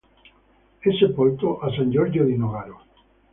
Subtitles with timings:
[0.79, 2.85] È sepolto a San Giorgio di Nogaro.